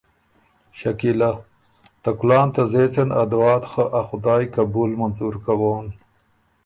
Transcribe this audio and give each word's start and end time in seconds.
شکیلۀ: 0.79 1.31
ته 2.01 2.09
کلان 2.19 2.47
ته 2.55 2.63
زېڅن 2.71 3.09
ا 3.21 3.23
دُعات 3.31 3.63
خه 3.71 3.83
ا 3.99 4.01
خدای 4.07 4.43
قبول 4.55 4.91
منظور 5.01 5.33
کوون 5.45 5.85